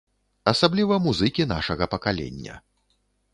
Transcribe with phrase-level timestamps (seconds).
[0.51, 2.57] Асабліва музыкі нашага пакалення.